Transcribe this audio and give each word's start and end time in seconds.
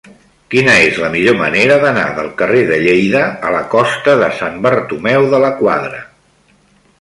Quina 0.53 0.75
és 0.85 0.95
la 1.01 1.09
millor 1.15 1.35
manera 1.41 1.77
d'anar 1.83 2.05
del 2.19 2.31
carrer 2.39 2.63
de 2.71 2.79
Lleida 2.85 3.21
a 3.51 3.53
la 3.57 3.61
costa 3.75 4.17
de 4.25 4.31
Sant 4.39 4.57
Bartomeu 4.65 5.29
de 5.35 5.43
la 5.45 5.53
Quadra? 5.63 6.03